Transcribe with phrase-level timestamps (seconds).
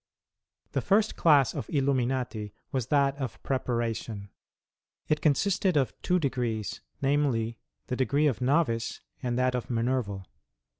[0.71, 4.29] The first class of Illuminati, was that of preparation.
[5.07, 10.25] It consisted of two degrees, namely, the degree of Novice and that of Minerval.